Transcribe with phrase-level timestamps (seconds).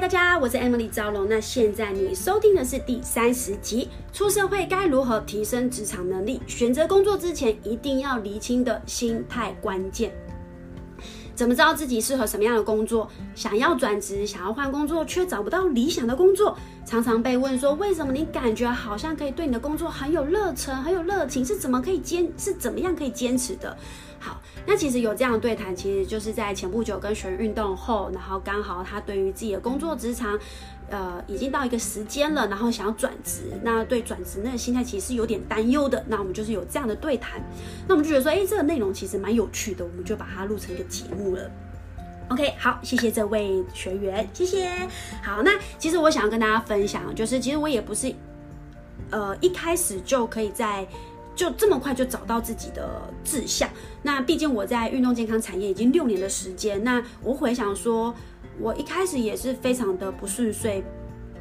[0.00, 1.28] 大家，我是 Emily 赵龙。
[1.28, 6.40] 那现在你收听的是第三十集，出社会该如何提升职场能力？
[6.46, 10.10] 选择工作之前一定要厘清的心态关键。
[11.40, 13.10] 怎么知道自己适合什么样的工作？
[13.34, 16.54] 想要转职，想要换工作，却找不到理想的工作，
[16.84, 23.74] 常常被问说，为什么你感觉好像可以对你的工作很有热忱、很有热情，是怎么可以坚，是怎么样可以坚持的？
[24.18, 30.38] 好，那其实有这样的对谈，其实就是在前不久跟学运动后，然后刚好他对于自己的工作职场，
[30.90, 36.04] 呃，已经到一个时间了，然后想要转职，那对转职那个心态其实是有点担忧的。
[36.08, 37.40] 那我们就是有这样的对谈，
[37.86, 41.50] 那我们就觉得说，哎，这个内容其实蛮有趣的，我们就把它录成一个节目了。
[42.28, 44.68] OK，好，谢谢这位学员，谢谢。
[45.22, 48.12] 好，那其实我想要跟大家分享，就是其实我也不是，
[49.10, 50.86] 呃，一开始就可以在。
[51.32, 53.66] 就这么快就找到自己的志向？
[54.02, 56.82] 那毕竟我在运动健康产业已经六年的时间。
[56.84, 58.14] 那我回想说，
[58.58, 60.82] 我一开始也是非常的不顺遂。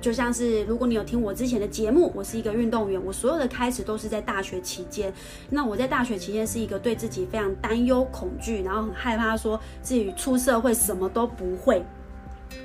[0.02, 5.14] 就像是如果你有听我之前的节目，我是一个运动员，我所有的开始都是在大学期间。
[5.50, 11.84] 那我在大学期间是一个对自己非常担忧、恐惧，然后很害怕说自己出社会什么都不会。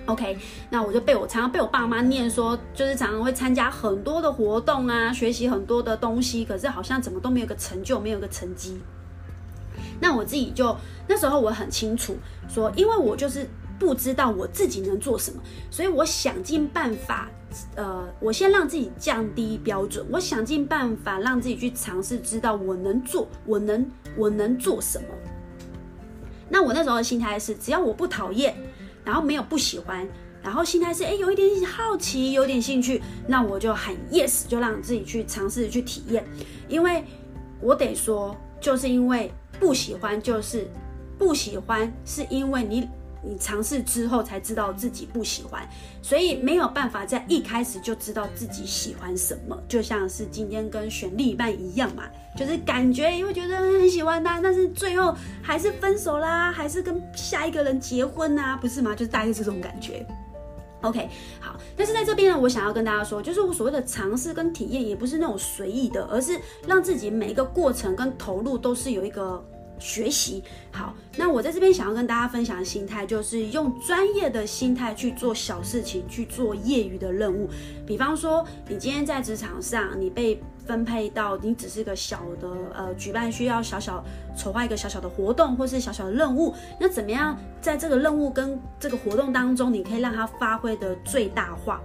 [0.07, 0.39] OK，
[0.71, 8.81] 那我就被我常常被我爸妈念说，就是常常会参加很多的活动啊，学习很多的东西，可是好像怎么都没有个成就，没有个成绩。
[10.01, 10.77] 那我自己就
[11.09, 12.17] 那时候我很清楚
[12.49, 13.47] 说，因为我就是
[13.85, 17.29] 不知道我自己能做什么，所以我想尽办法，
[17.75, 25.09] 呃，我先让自己降低标准，我想尽办法让自己去尝试，知道我能做，我能我能做什么。
[26.49, 28.57] 那我那时候的心态是，只要我不讨厌。
[29.05, 30.09] 然后没有不喜欢，
[30.43, 36.25] 然后心态是哎，有一点好奇，有点兴趣，那我就很 yes，就让自己去尝试去体验。
[36.71, 37.05] 因为
[37.61, 40.67] 我得说，就是因为不喜欢，就是
[41.19, 42.89] 不喜欢，是因为你
[43.25, 45.67] 你尝试之后才知道自己不喜欢，
[46.03, 49.59] 所以没有办法在一开始就知道自己喜欢什么。
[49.67, 52.05] 就像是今天跟选另一半一样嘛。
[52.37, 58.93] 就是感觉也会觉得很喜欢他，但是最后还是分手啦，还是跟下一个人结婚啊，不是吗？
[58.93, 60.05] 就是大概这种感觉。
[60.81, 61.09] OK，
[61.39, 66.37] 好，但是在这边呢，我想要跟大家说，就是我所谓的尝试跟体验，也不是那种随意的，而是
[66.67, 69.43] 让自己每一个过程跟投入都是有一个。
[69.85, 77.51] 学习好，那我在这边想要跟大家分享的心态，就是用专业的心态去做小事情，去做业余的任务。
[77.87, 84.03] 比方说，你今天在职场上，你被分配到，你只是个小的呃，举办需要小小
[84.35, 91.79] 筹划一个小小的活动，或是小小的任务，那怎么样在这个任务跟这个活动当中，你可以让它发挥的最大化？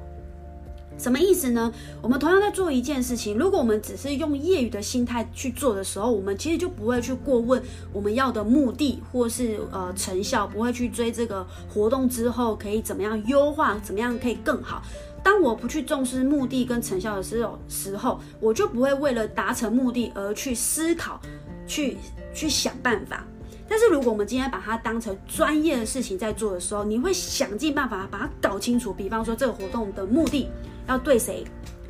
[0.99, 1.73] 什么意思呢？
[2.01, 14.83] 我们同样在做一件事情，如果我们只是用业余的心态去做的时候，我们其实就不会去过问我们要的目的或是呃成效，不会去追这个活动之后可以怎么样优化，怎么样可以更好。
[15.23, 21.19] 当我不去重视目的跟成效的时候，时候我就不会为了达成目的而去思考，
[21.65, 21.97] 去
[22.33, 23.25] 去想办法。
[23.67, 28.91] 但是如果我们今天把它当成专业的事情在做的时候，你会想尽办法把它搞清楚。
[28.91, 30.47] 比方说这个活动的目的
[30.89, 31.45] 要对谁，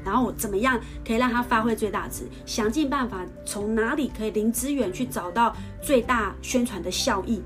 [0.06, 7.42] 然后怎么样可以让他发挥最大值，想尽办法从哪里可以零资源去找到最大宣传的效益。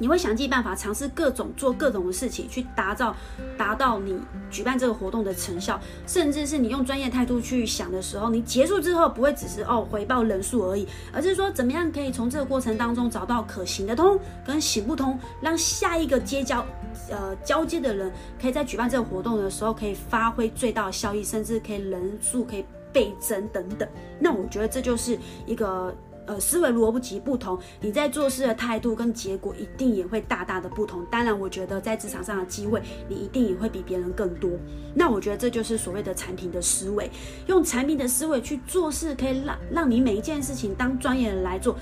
[0.00, 3.12] 你会想尽办法尝试各种做各种的事情，去达到
[3.56, 4.16] 达到你
[4.48, 14.16] 举办这个活动的成效，甚至是你用专业态度去想的时候，你结束之后不会只是哦回报人数而已，而是说怎么样可以从这个过程当中找到可行的通
[14.46, 16.64] 跟行不通，让下一个接交
[17.10, 23.88] 呃交接的人可以在举办这个活动的时候可以发挥最大的效益，甚至可以人数可以倍增等等。
[24.18, 25.94] 那我觉得这就是一个。
[26.28, 31.02] 呃，思维逻辑不同，你在做事的态度跟结果一定也会大大的不同。
[31.10, 34.50] 当然，我觉得在职场上的机会，你一定也会比别人更多。
[34.94, 37.10] 那我觉得这就是所谓的产品的思维，
[37.46, 41.74] 用产品的思维去做事，可以让让你每一件事情当专业人来做。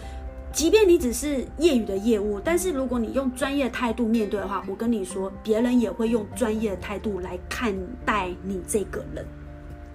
[0.56, 7.74] 即便你只是业余的业务，但是如果你用专业态度面对的话，我跟你说，别人也会用专业的态度来看
[8.06, 9.22] 待你这个人。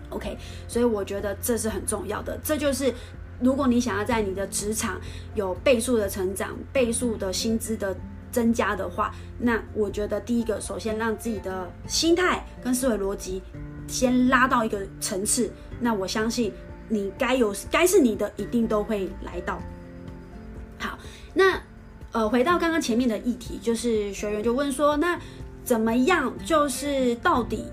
[0.10, 0.38] OK，
[0.68, 2.94] 所以我觉得这是很重要的，这就是。
[3.40, 5.02] 如果你想要在你的职场
[5.34, 7.98] 有倍数的成长、倍数的薪资的
[8.32, 13.42] 增加的话，那我觉得第一个，首先让自己的心态跟思维逻辑
[13.88, 16.54] 先拉到一个层次，那我相信
[16.88, 19.60] 你该有该是你的，一定都会来到。
[21.34, 21.62] 那
[22.12, 25.20] 呃，回到刚刚前面的议题，就是学员就问说，那
[25.64, 26.34] 怎么样？
[26.46, 27.66] 就是到底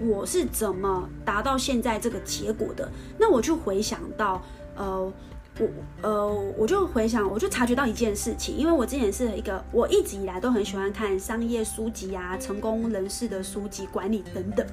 [0.00, 2.90] 我是怎么达到现在这个结果的？
[3.18, 4.42] 那我就回想到。
[4.76, 5.12] 呃，
[5.58, 5.68] 我
[6.00, 14.66] 呃，我就回想，我就察觉到一件事情，因为我之前是一个，我一直以来都很喜欢看商业书籍啊，成功人士的书籍、管理等等。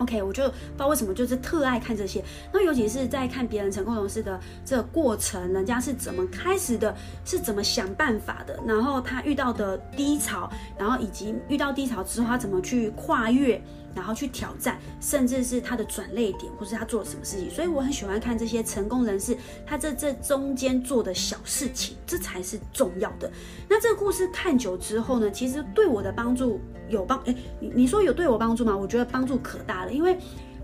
[0.00, 2.24] OK，我就不知道为什么就是特爱看这些。
[2.52, 6.94] 那尤其是在看别人成功人士的这个过程，人家是怎么开始的，
[7.24, 13.62] 是怎么想办法的，然后他遇到的低潮，然后以及遇到低潮之后他怎么去跨越。
[13.94, 17.50] 然后去挑战，甚至是他的转捩点，或是他做了什么事情。
[17.50, 23.30] 所以我很喜欢看这些成功人士，他这这中间做的小事情，这才是重要的。
[23.68, 27.20] 那这个故事看久之后呢，其实对我的帮助有帮。
[27.24, 28.76] 诶，你你说有对我帮助吗？
[28.76, 30.16] 我觉得帮助可大了，因为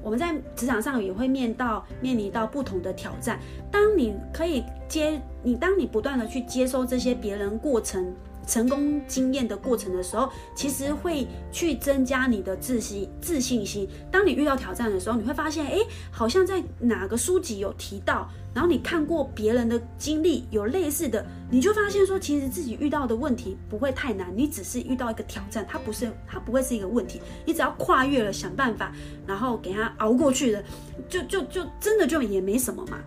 [0.03, 3.41] 我们在职场上也会面到面临到不同的挑战。
[3.71, 8.15] 当你可以接你，当你不断的去接收这些别人过程。
[8.47, 13.89] 成功经验的过程的时候，其实会去增加你的自信自信心。
[14.11, 15.79] 当你遇到挑战的时候，你会发现，哎，
[16.11, 28.93] 好像在哪个书籍有提到，然后你看过别人的经历有类似的，你就发现说，其实自己遇到的问题不会太难，你只是遇到一个挑战，它不是它不会是一个问题，你只要跨越了，想办法，
[29.27, 30.65] 然后给它熬过去的，
[31.09, 32.99] 就就就真的就也没什么嘛。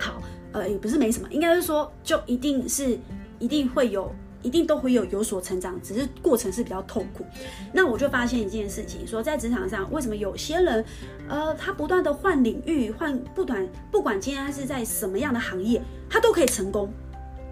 [0.00, 0.20] 好，
[0.52, 2.98] 呃，也不是没什么，应该是说，就一定是
[3.38, 4.12] 一定会有。
[4.42, 7.24] 一定都会有有所成长，只是过程是比较痛苦。
[7.72, 10.84] 那我就发现一件事情，说在职场上，为什么有些人，
[11.28, 16.88] 呃，他不断的换领域，换不短，不管今天他是在什么样的行业，他都可以成功。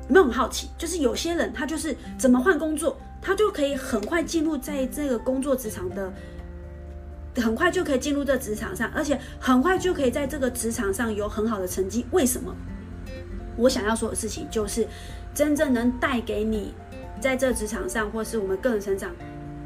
[0.09, 0.69] 有没有很好奇？
[0.79, 6.13] 就是有些人他就是怎么换工作，他就可以很快进入在这个工作职场的，
[7.37, 12.07] 很快就可以进入这职场上，而且很快就可以在这个职场上有很好的成绩。
[12.13, 12.55] 为什么？
[13.57, 14.87] 我想要说的事情就是。
[15.37, 16.73] 真正能带给你
[17.21, 19.15] 在这职场上或是我们个人成长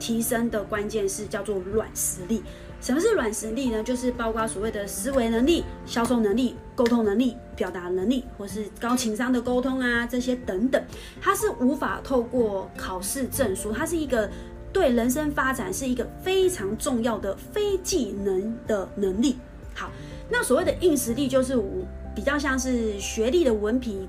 [0.01, 2.43] 提升的关键是叫做软实力。
[2.81, 3.81] 什么是软实力呢？
[3.81, 10.83] 就是包括所谓的思维能力、销售能力、沟通能力、表达能力，或是高情商的沟通啊，这些等等。
[11.21, 14.29] 它是无法透过考试证书，它是一个
[14.73, 19.37] 对人生发展是一个非常重要的非技能的能力。
[19.75, 19.89] 好，
[20.29, 24.09] 那所谓的硬实力就是我比较像是学历的文凭。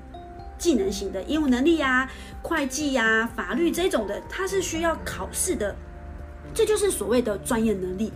[0.62, 2.10] 技能型的业务能力呀、啊、
[2.40, 5.74] 会计呀、啊、法律这种的，它是需要考试的，
[6.54, 8.12] 这就是所谓的专业能力。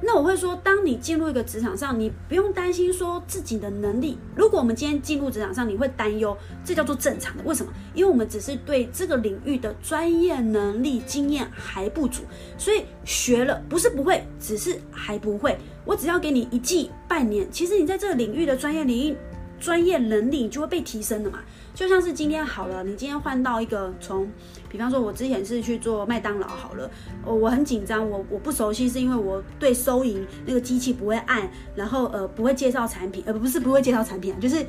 [0.00, 4.16] 那我会说，当你进入一个职场上，你不用担心说自己的能力。
[4.36, 7.42] 如果我们今天进入职场上，你会担忧，这叫做正常的。
[7.42, 7.72] 为什么？
[7.94, 12.22] 因为我们只是对这个领域的专业能力经验还不足，
[12.56, 15.58] 所以学了不是不会，只是还不会。
[15.84, 19.16] 我只要给你一季半年，其实你在这个领域的专业领域
[19.60, 21.40] 专业能力就会被提升的嘛。
[21.74, 24.28] 就像是今天好了，你今天换到一个从，
[24.68, 26.90] 比方说，我之前是去做麦当劳好了，
[27.24, 34.66] 我我很紧张，我我不熟悉，是因为我对收银那个机器不会按，然后呃不会介绍产品，呃不是不会介绍产品啊，就是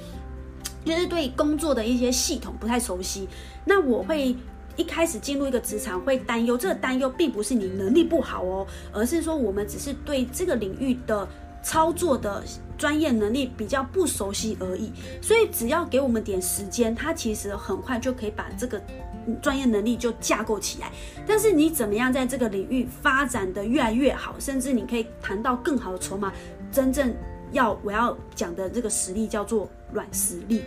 [0.86, 3.28] 就是对工作的一些系统不太熟悉。
[3.66, 4.36] 那我会
[4.76, 11.28] 一开始进入一个职场会担忧，这个担忧并不是你能力不好哦，而是说我们只是对这个领域的。
[11.62, 12.44] 操作的
[12.78, 14.92] 专业能力比较不熟悉而已，
[15.22, 18.82] 所以只要给我们点时间，他其实很快就可以把这个
[19.42, 20.92] 专业能力就架构起来。
[21.28, 26.32] 但是你怎么样在这个领域发展的越来越好，甚至你可以谈到更好的筹码，
[26.72, 27.14] 真正
[27.52, 30.64] 要我要讲的这个实力叫做软实力。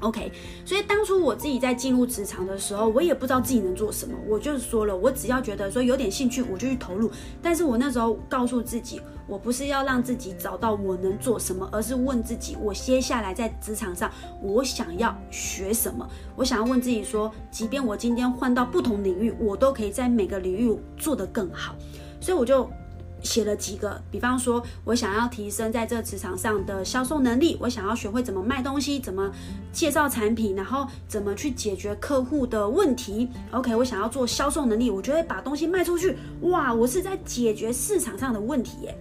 [0.00, 0.30] OK，
[0.64, 4.14] 所以当初我自己在进入职场的时候，我也不知道自己能做什么。
[4.28, 7.10] 我就是说了，我只要觉得说有点兴趣，我就去投入。
[7.42, 14.08] 但是我那时候告诉自己，我不是要让自己找到我能做什么，而是问自己，我接下来在职场上，
[14.40, 16.08] 我想要学什么？
[16.36, 21.74] 我想要问自己说，即便我今天换到不同领域，我都可以在每个领域做得更好。
[22.20, 22.70] 所以我就。
[23.22, 29.30] 写了几个，比方说，我想要提升在这职场上的销售能力，我想要学会怎么卖东西，怎么
[29.72, 33.28] 介绍产品，然后怎么去解决客户的问题。
[33.50, 36.16] OK，我想要做销售能力，我就会把东西卖出去。
[36.42, 38.98] 哇，我是在解决市场上的问题耶。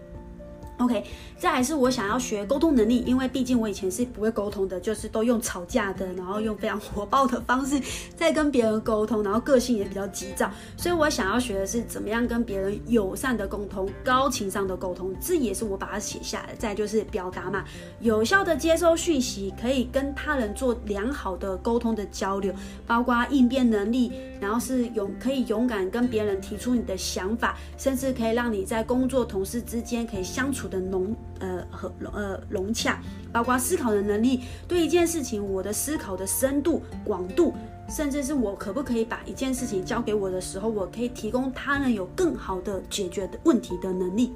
[0.77, 1.03] OK，
[1.39, 7.81] 再来是我想要学沟通能力，因为毕竟我以前是不会沟通的，就是都用吵架的，然后用非常火爆的方式
[8.15, 16.53] 在跟别人沟通，然后个性也比较急躁，所以我想要学的是怎么样跟别人友善的沟通，高情商的沟通，这也是我把它写下来。
[16.60, 17.65] 再就是表达嘛，
[18.00, 22.53] 有效的接收讯息，可以跟他人做良好的沟通的交流，
[22.86, 33.00] 包括应变能力，然后是勇可以勇敢跟别人提出你的想法，甚至可以让你在工作同事之间可以相处的融呃和呃融洽，
[33.31, 37.53] 包括思考的能力，对一件事情我的思考的深度广度，
[37.89, 44.33] 甚至是我可不可以把一件事情交给我的时候，我可以提供他人有更好的解决的问题的能力。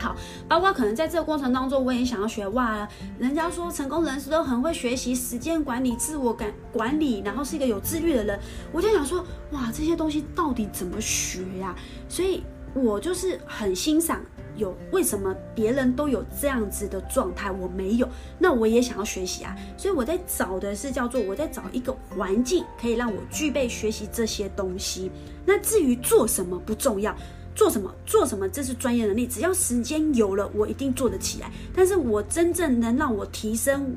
[0.00, 0.14] 好，
[0.46, 2.86] 包括可能在这个过程当中，我也想要学哇，
[3.18, 8.38] 人家说成功人士都很会学习时间管理、自我感管理，然后是一个有自律的人。
[8.70, 11.74] 我就想说，哇，这些东西到底怎么学呀、
[12.06, 12.42] 所以
[12.74, 14.20] 我就是很欣赏
[14.56, 18.08] 有为什么别人都有这样子的状态，我没有，
[18.38, 19.56] 那我也想要学习啊。
[19.76, 25.10] 所以我在找的是叫做我在找一个环境，可以让我具备学习这些东西。
[25.44, 27.14] 那至于做什么不重要。
[27.56, 29.28] 做什么做什么，这是专业能力。
[29.28, 31.48] 只要时间有了，我一定做得起来。
[31.72, 33.96] 但是我真正能让我提升、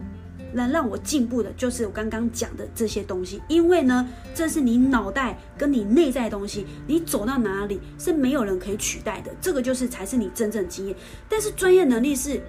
[0.58, 3.42] 能让我进步的，就是我刚刚讲的这些东西。
[3.48, 9.32] 因为呢，这是你脑袋跟你内在的东西，你走到哪里是没有人可以取代的。
[9.40, 10.96] 这个就是才是你真正经验。
[11.30, 12.42] 但是专业能力是，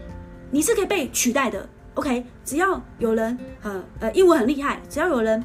[0.50, 1.68] 你是可以被取代的。
[1.94, 5.44] OK，只要有人呃呃英文很厉害，只要有人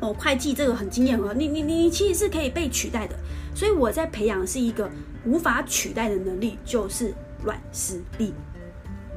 [0.00, 3.16] 哦会计这个很经验很好，你你你其实是可以被取代的。
[3.54, 4.90] 所以我在培养是一个
[5.24, 7.14] 无法取代的能力，就是
[7.44, 8.32] 软实力。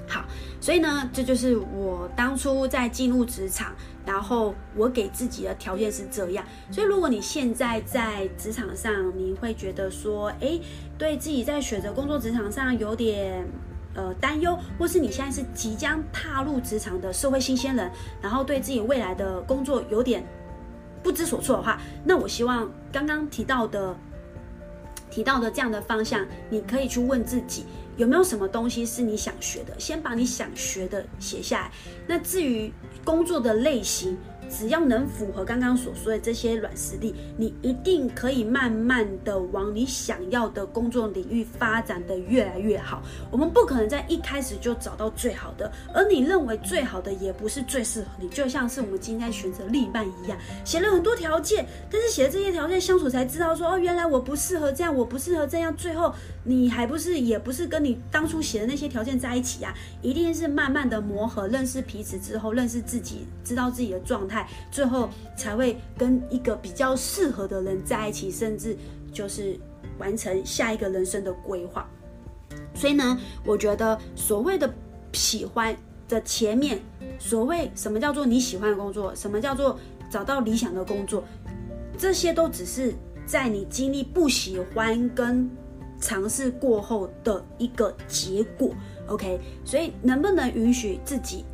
[0.08, 0.24] 好，
[0.62, 6.46] 所以呢，这就是我当初在进入职场，然后我给自己的条件是这样。
[6.72, 10.62] 所以如果你现在在职场上，你会觉得说，诶，
[10.98, 13.46] 对自己在选择工作职场上有点
[13.96, 20.26] 呃担忧，或是你现在是即将踏入职场的社会新鲜人，然后对自己未来的工作有点
[21.04, 23.94] 不知所措的话，那我希望刚刚提到的。
[25.10, 27.66] 提到的这样的方向，你可以去问自己
[27.98, 31.72] 有没有什么东西是你想学的，先把你想学的写下来。
[32.08, 32.72] 那至于
[33.04, 34.18] 工作的类型，
[34.50, 43.02] 只要能符合刚刚所说的这些软实力，你一定可以慢慢的往你想要的工作领域发展的越来越好。
[43.30, 48.30] 我们不可能在一开始就找到最好的，而你认为最好的也不是最适合你。
[48.30, 56.14] 就像是我们今天选择另一半一样，写了很多条件，但是写了这些条件相处才知道说，哦，原来我不适合这样，我不适合这样，最后
[56.50, 59.74] 你还不是也不是跟你当初写的那些条件在一起啊？
[60.02, 64.48] 一定是慢慢的磨合，认识彼此之后，认识自己，知道自己的状态。
[64.72, 68.78] 最后才会跟一个比较适合的人在一起，甚至
[69.12, 69.60] 就是
[70.00, 71.86] 完成下一个人生的规划。
[72.74, 74.74] 所以呢，我觉得所谓的
[75.12, 75.76] 喜欢
[76.08, 76.80] 的前面，
[77.20, 79.78] 所谓什么叫做你喜欢的工作，什么叫做
[80.10, 81.26] 找到理想的工作，
[81.98, 82.94] 这些都只是
[83.26, 85.50] 在你经历不喜欢跟
[86.00, 88.72] 尝试过后的一个结果。
[89.08, 91.46] OK，所以能不能允许自己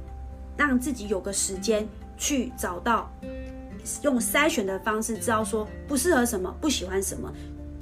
[0.58, 1.88] 让自己有个时间？
[2.16, 3.12] 去找到
[4.04, 7.30] 用筛选的方式，知道说不适合什么，不喜欢什么，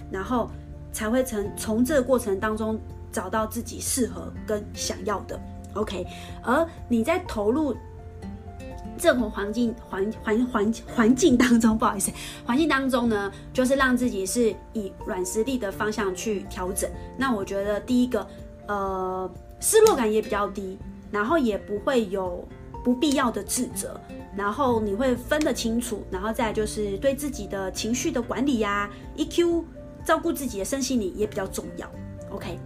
[0.10, 0.50] 然后
[0.92, 2.80] 才会从从这个过程当中
[3.12, 5.40] 找到自己适合跟想要的。
[5.74, 6.08] OK，
[6.42, 7.76] 而你在投入
[9.02, 12.12] 这种环境环环环环境当中，不好意思，
[12.46, 16.90] 环境当中呢，就是让自己是以软实力的方向去调整。
[17.18, 18.28] 那我觉得第一个，
[18.68, 19.30] 呃，
[19.60, 20.78] 失落感也比较低，
[21.12, 22.48] 然后也不会有。
[22.84, 24.02] 不必要的自责，
[24.36, 29.64] 然后你会分得清楚，然后再就是对自己的情绪的管理呀，EQ，
[30.04, 31.88] 照顾自己的身心灵也比较重要。
[32.32, 32.58] OK，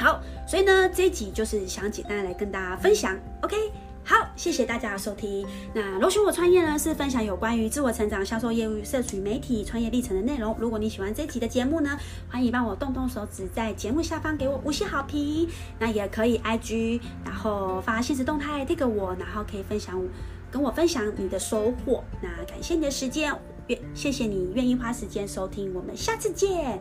[0.00, 3.16] 好，所以呢，这一集就是想简单来跟大家分享。
[3.42, 3.56] OK。
[4.02, 5.46] 好，谢谢大家的收听。
[5.72, 10.56] 那罗许我创业呢，是分享有关于自我成长、销售业务、社群媒体创业历程的内容。
[10.58, 11.96] 如果你喜欢这一期的节目呢，
[12.28, 15.48] 欢迎帮我动动手指，在节目下方给我五星好评。
[15.78, 20.02] 那也可以 IG，然后发限时动态 tag 我，然后可以分享
[20.50, 22.02] 跟我分享你的收获。
[22.20, 23.32] 那感谢你的时间，
[23.68, 26.80] 愿谢谢你愿意花时间收听，我们下次见。